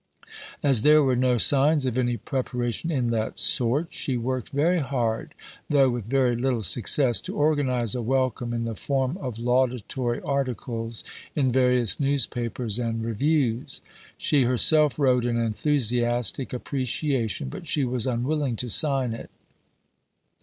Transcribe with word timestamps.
As 0.63 0.81
there 0.81 1.03
were 1.03 1.15
no 1.15 1.37
signs 1.37 1.85
of 1.85 1.95
any 1.95 2.17
preparation 2.17 2.89
in 2.89 3.11
that 3.11 3.37
sort, 3.37 3.93
she 3.93 4.17
worked 4.17 4.49
very 4.49 4.79
hard, 4.79 5.35
though 5.69 5.91
with 5.91 6.05
very 6.05 6.35
little 6.35 6.63
success, 6.63 7.21
to 7.21 7.35
organize 7.35 7.93
a 7.93 8.01
welcome 8.01 8.51
in 8.51 8.65
the 8.65 8.73
form 8.73 9.15
of 9.19 9.37
laudatory 9.37 10.19
articles 10.21 11.03
in 11.35 11.51
various 11.51 11.99
newspapers 11.99 12.79
and 12.79 13.05
reviews. 13.05 13.79
She 14.17 14.41
herself 14.41 14.97
wrote 14.97 15.23
an 15.27 15.37
enthusiastic 15.37 16.51
appreciation, 16.51 17.49
but 17.49 17.67
she 17.67 17.85
was 17.85 18.07
unwilling 18.07 18.55
to 18.55 18.71
sign 18.71 19.13
it. 19.13 19.29